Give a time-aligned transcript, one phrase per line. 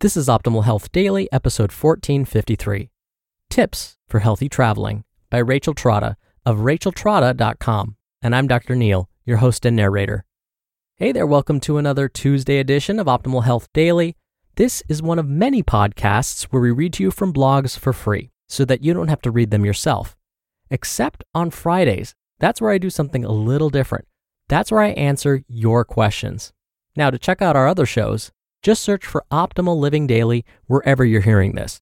[0.00, 2.90] This is Optimal Health Daily, episode 1453
[3.48, 7.96] Tips for Healthy Traveling by Rachel Trotta of racheltrotta.com.
[8.20, 8.74] And I'm Dr.
[8.74, 10.24] Neal, your host and narrator.
[10.96, 14.16] Hey there, welcome to another Tuesday edition of Optimal Health Daily.
[14.56, 18.30] This is one of many podcasts where we read to you from blogs for free
[18.48, 20.16] so that you don't have to read them yourself.
[20.70, 22.14] Except on Fridays.
[22.38, 24.06] That's where I do something a little different.
[24.48, 26.52] That's where I answer your questions.
[26.96, 28.32] Now, to check out our other shows,
[28.62, 31.80] just search for Optimal Living Daily wherever you're hearing this.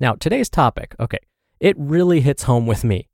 [0.00, 1.20] Now, today's topic, okay,
[1.60, 3.08] it really hits home with me.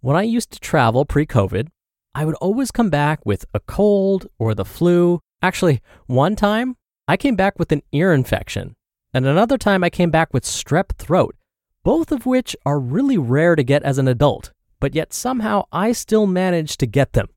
[0.00, 1.68] When I used to travel pre COVID,
[2.14, 5.20] I would always come back with a cold or the flu.
[5.42, 6.76] Actually, one time
[7.08, 8.76] I came back with an ear infection,
[9.12, 11.34] and another time I came back with strep throat,
[11.82, 15.90] both of which are really rare to get as an adult, but yet somehow I
[15.92, 17.28] still managed to get them.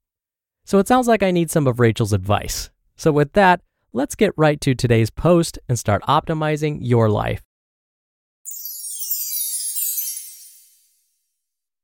[0.64, 2.70] So it sounds like I need some of Rachel's advice.
[2.96, 3.62] So, with that,
[3.94, 7.42] let's get right to today's post and start optimizing your life.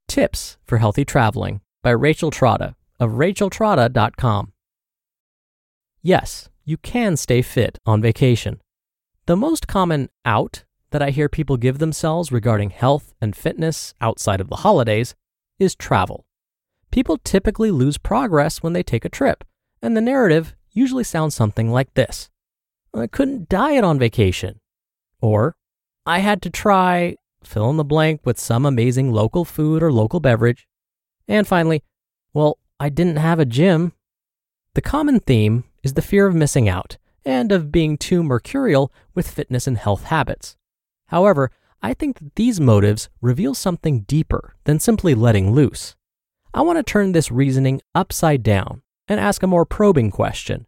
[0.07, 4.53] Tips for Healthy Traveling by Rachel Trotta of racheltrotta.com.
[6.01, 8.61] Yes, you can stay fit on vacation.
[9.25, 14.39] The most common out that I hear people give themselves regarding health and fitness outside
[14.39, 15.13] of the holidays
[15.59, 16.25] is travel.
[16.91, 19.43] People typically lose progress when they take a trip,
[19.81, 22.29] and the narrative usually sounds something like this
[22.93, 24.59] I couldn't diet on vacation.
[25.21, 25.55] Or,
[26.05, 30.19] I had to try fill in the blank with some amazing local food or local
[30.19, 30.67] beverage.
[31.27, 31.83] And finally,
[32.33, 33.93] well, I didn't have a gym.
[34.73, 39.29] The common theme is the fear of missing out and of being too mercurial with
[39.29, 40.55] fitness and health habits.
[41.07, 41.51] However,
[41.81, 45.95] I think that these motives reveal something deeper than simply letting loose.
[46.53, 50.65] I want to turn this reasoning upside down and ask a more probing question.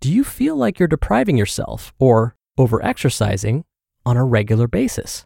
[0.00, 3.64] Do you feel like you're depriving yourself or overexercising
[4.06, 5.24] on a regular basis?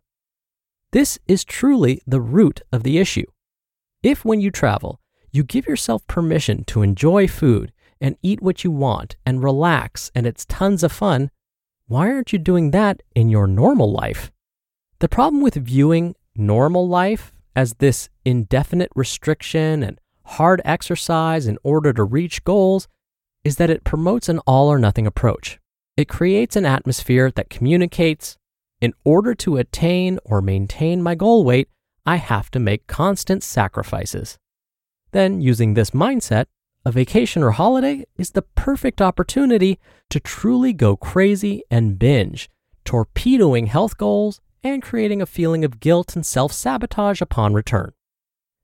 [0.93, 3.27] This is truly the root of the issue.
[4.03, 5.01] If when you travel,
[5.33, 10.27] you give yourself permission to enjoy food and eat what you want and relax and
[10.27, 11.31] it's tons of fun,
[11.87, 14.31] why aren't you doing that in your normal life?
[15.01, 21.93] The problem with viewing normal life as this indefinite restriction and hard exercise in order
[21.93, 22.89] to reach goals
[23.45, 25.59] is that it promotes an all or nothing approach.
[25.97, 28.37] It creates an atmosphere that communicates
[28.81, 31.69] in order to attain or maintain my goal weight,
[32.05, 34.39] I have to make constant sacrifices.
[35.13, 36.47] Then, using this mindset,
[36.85, 39.79] a vacation or holiday is the perfect opportunity
[40.11, 42.51] to truly go crazy and binge,
[42.85, 47.93] torpedoing health goals and creating a feeling of guilt and self sabotage upon return.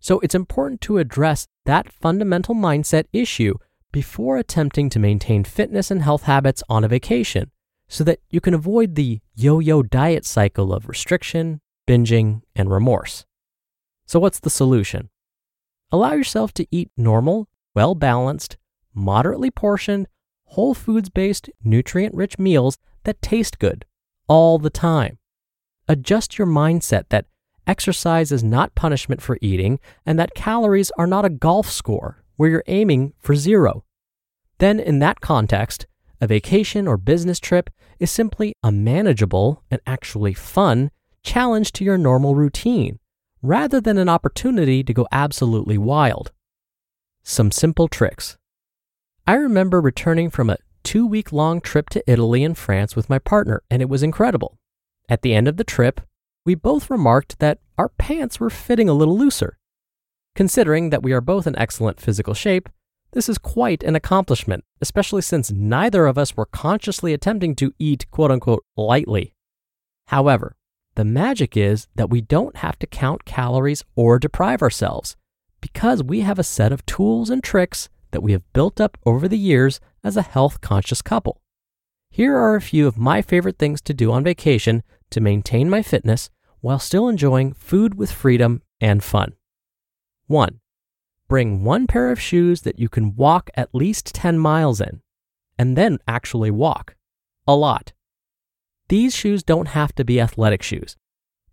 [0.01, 3.55] So it's important to address that fundamental mindset issue
[3.93, 7.49] before attempting to maintain fitness and health habits on a vacation
[7.89, 13.25] so that you can avoid the yo yo diet cycle of restriction, binging, and remorse.
[14.05, 15.11] So, what's the solution?
[15.93, 18.57] Allow yourself to eat normal, well balanced,
[18.93, 20.09] moderately portioned,
[20.47, 23.85] whole foods based, nutrient rich meals that taste good
[24.27, 25.19] all the time.
[25.87, 27.27] Adjust your mindset that
[27.67, 32.51] exercise is not punishment for eating and that calories are not a golf score where
[32.51, 33.85] you're aiming for zero.
[34.59, 35.87] then in that context,
[36.21, 40.91] a vacation or business trip is simply a manageable and actually fun
[41.23, 42.99] challenge to your normal routine,
[43.43, 46.33] rather than an opportunity to go absolutely wild.
[47.23, 48.39] Some simple tricks.
[49.27, 53.19] I remember returning from a two week long trip to Italy and France with my
[53.19, 54.59] partner, and it was incredible.
[55.09, 56.01] At the end of the trip,
[56.45, 59.59] we both remarked that our pants were fitting a little looser.
[60.35, 62.69] Considering that we are both in excellent physical shape,
[63.13, 68.11] this is quite an accomplishment, especially since neither of us were consciously attempting to eat
[68.11, 69.35] quote unquote lightly.
[70.07, 70.57] However,
[70.95, 75.17] the magic is that we don't have to count calories or deprive ourselves
[75.61, 79.29] because we have a set of tools and tricks that we have built up over
[79.29, 81.41] the years as a health conscious couple.
[82.11, 85.83] Here are a few of my favorite things to do on vacation to maintain my
[85.83, 86.31] fitness
[86.61, 89.35] while still enjoying food with freedom and fun.
[90.27, 90.61] 1.
[91.29, 95.01] Bring one pair of shoes that you can walk at least 10 miles in,
[95.59, 96.97] and then actually walk.
[97.47, 97.93] A lot.
[98.89, 100.97] These shoes don't have to be athletic shoes.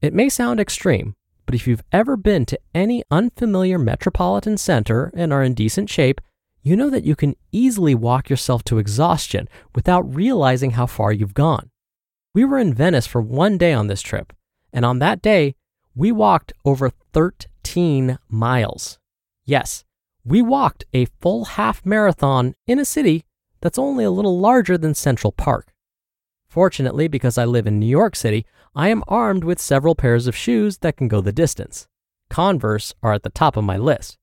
[0.02, 1.16] It may sound extreme,
[1.46, 6.22] but if you've ever been to any unfamiliar metropolitan center and are in decent shape,
[6.62, 11.34] you know that you can easily walk yourself to exhaustion without realizing how far you've
[11.34, 11.70] gone.
[12.34, 14.34] We were in Venice for one day on this trip,
[14.72, 15.56] and on that day,
[15.96, 19.00] we walked over 13 miles.
[19.46, 19.84] Yes,
[20.24, 23.26] we walked a full half marathon in a city
[23.62, 25.74] that's only a little larger than Central Park.
[26.48, 28.46] Fortunately, because I live in New York City,
[28.76, 31.88] I am armed with several pairs of shoes that can go the distance.
[32.30, 34.18] Converse are at the top of my list.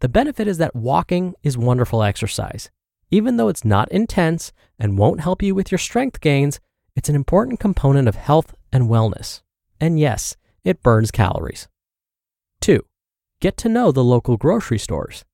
[0.00, 2.70] The benefit is that walking is wonderful exercise.
[3.10, 6.60] Even though it's not intense and won't help you with your strength gains,
[7.00, 9.40] it's an important component of health and wellness.
[9.80, 11.66] And yes, it burns calories.
[12.60, 12.84] 2.
[13.40, 15.24] Get to know the local grocery stores.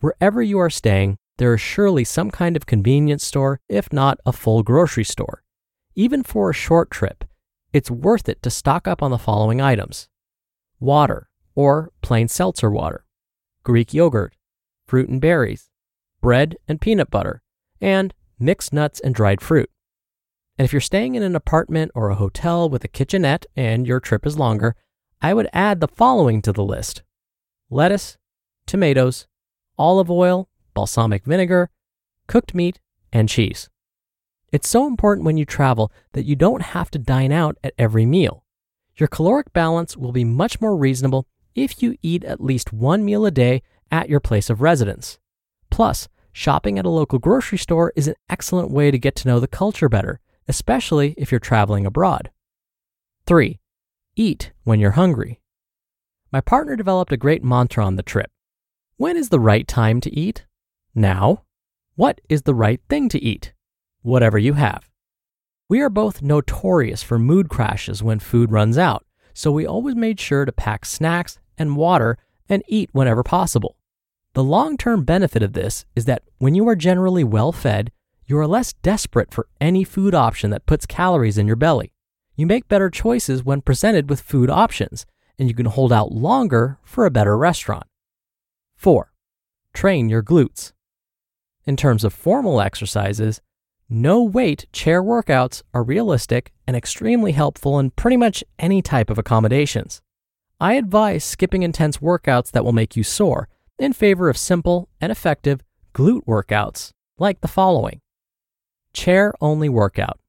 [0.00, 4.32] Wherever you are staying, there is surely some kind of convenience store, if not a
[4.32, 5.42] full grocery store.
[5.94, 7.24] Even for a short trip,
[7.72, 10.10] it's worth it to stock up on the following items
[10.80, 13.06] water or plain seltzer water,
[13.62, 14.34] Greek yogurt,
[14.86, 15.70] fruit and berries,
[16.20, 17.40] bread and peanut butter,
[17.80, 19.70] and mixed nuts and dried fruit.
[20.56, 23.98] And if you're staying in an apartment or a hotel with a kitchenette and your
[23.98, 24.76] trip is longer,
[25.20, 27.02] I would add the following to the list
[27.70, 28.18] lettuce,
[28.66, 29.26] tomatoes,
[29.78, 31.70] olive oil, balsamic vinegar,
[32.26, 32.80] cooked meat,
[33.12, 33.68] and cheese.
[34.52, 38.06] It's so important when you travel that you don't have to dine out at every
[38.06, 38.44] meal.
[38.96, 43.26] Your caloric balance will be much more reasonable if you eat at least one meal
[43.26, 45.18] a day at your place of residence.
[45.70, 49.40] Plus, shopping at a local grocery store is an excellent way to get to know
[49.40, 52.30] the culture better, especially if you're traveling abroad.
[53.26, 53.58] 3.
[54.16, 55.40] Eat when you're hungry.
[56.30, 58.30] My partner developed a great mantra on the trip.
[58.96, 60.44] When is the right time to eat?
[60.94, 61.44] Now.
[61.96, 63.52] What is the right thing to eat?
[64.02, 64.90] Whatever you have.
[65.68, 70.20] We are both notorious for mood crashes when food runs out, so we always made
[70.20, 72.18] sure to pack snacks and water
[72.48, 73.76] and eat whenever possible.
[74.34, 77.92] The long term benefit of this is that when you are generally well fed,
[78.26, 81.92] you are less desperate for any food option that puts calories in your belly.
[82.36, 85.06] You make better choices when presented with food options,
[85.38, 87.84] and you can hold out longer for a better restaurant.
[88.76, 89.12] 4.
[89.72, 90.72] Train your glutes.
[91.64, 93.40] In terms of formal exercises,
[93.88, 99.18] no weight chair workouts are realistic and extremely helpful in pretty much any type of
[99.18, 100.00] accommodations.
[100.60, 105.12] I advise skipping intense workouts that will make you sore in favor of simple and
[105.12, 105.60] effective
[105.94, 108.00] glute workouts like the following
[108.94, 110.20] Chair only workout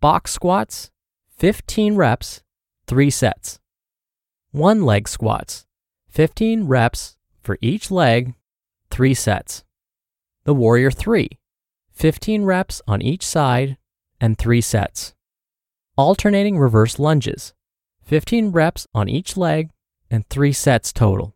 [0.00, 0.90] Box squats,
[1.36, 2.42] 15 reps,
[2.86, 3.60] 3 sets.
[4.50, 5.66] One leg squats,
[6.08, 8.34] 15 reps for each leg,
[8.90, 9.64] 3 sets.
[10.44, 11.28] The Warrior 3,
[11.92, 13.76] 15 reps on each side
[14.20, 15.14] and 3 sets.
[15.96, 17.54] Alternating reverse lunges,
[18.02, 19.70] 15 reps on each leg
[20.10, 21.34] and 3 sets total.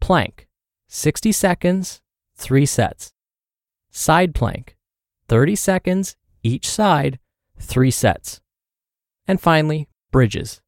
[0.00, 0.48] Plank,
[0.88, 2.00] 60 seconds,
[2.36, 3.12] 3 sets.
[3.90, 4.76] Side plank,
[5.32, 7.18] 30 seconds each side,
[7.58, 8.42] 3 sets.
[9.26, 10.60] And finally, bridges,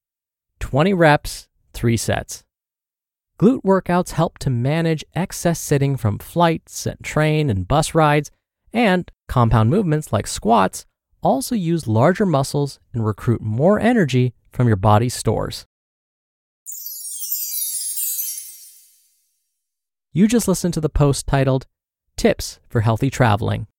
[0.60, 2.44] 20 reps, 3 sets.
[3.38, 8.30] Glute workouts help to manage excess sitting from flights and train and bus rides,
[8.72, 10.86] and compound movements like squats
[11.22, 15.66] also use larger muscles and recruit more energy from your body's stores.
[20.14, 21.66] You just listened to the post titled
[22.16, 23.66] Tips for Healthy Traveling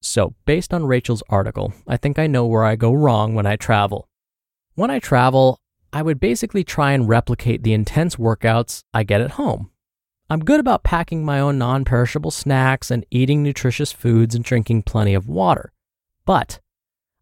[0.00, 3.56] so based on Rachel's article, I think I know where I go wrong when I
[3.56, 4.08] travel.
[4.74, 5.58] When I travel,
[5.92, 9.70] I would basically try and replicate the intense workouts I get at home.
[10.28, 14.82] I'm good about packing my own non perishable snacks and eating nutritious foods and drinking
[14.82, 15.72] plenty of water.
[16.24, 16.60] But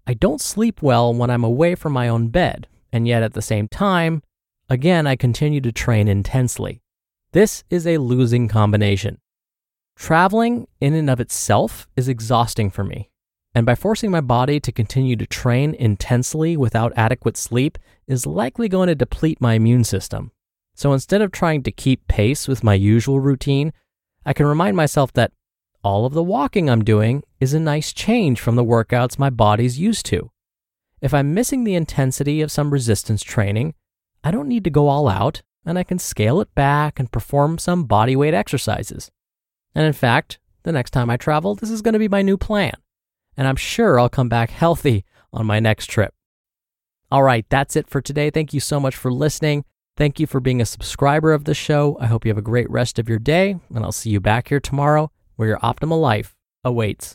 [0.06, 3.42] I don't sleep well when I'm away from my own bed, and yet at the
[3.42, 4.22] same time,
[4.68, 6.80] again, I continue to train intensely.
[7.32, 9.18] This is a losing combination.
[9.96, 13.10] Traveling in and of itself is exhausting for me,
[13.54, 18.68] and by forcing my body to continue to train intensely without adequate sleep is likely
[18.68, 20.32] going to deplete my immune system.
[20.74, 23.72] So instead of trying to keep pace with my usual routine,
[24.26, 25.32] I can remind myself that
[25.84, 29.78] all of the walking I'm doing is a nice change from the workouts my body's
[29.78, 30.30] used to.
[31.00, 33.74] If I'm missing the intensity of some resistance training,
[34.24, 37.58] I don't need to go all out and I can scale it back and perform
[37.58, 39.10] some bodyweight exercises.
[39.74, 42.36] And in fact, the next time I travel, this is going to be my new
[42.36, 42.74] plan.
[43.36, 46.14] And I'm sure I'll come back healthy on my next trip.
[47.10, 48.30] All right, that's it for today.
[48.30, 49.64] Thank you so much for listening.
[49.96, 51.96] Thank you for being a subscriber of the show.
[52.00, 54.48] I hope you have a great rest of your day, and I'll see you back
[54.48, 57.12] here tomorrow where your optimal life awaits.